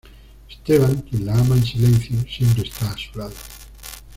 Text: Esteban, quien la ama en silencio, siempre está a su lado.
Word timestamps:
Esteban, 0.49 0.99
quien 1.03 1.27
la 1.27 1.33
ama 1.37 1.55
en 1.55 1.63
silencio, 1.63 2.17
siempre 2.27 2.63
está 2.63 2.89
a 2.89 2.97
su 2.97 3.19
lado. 3.19 3.35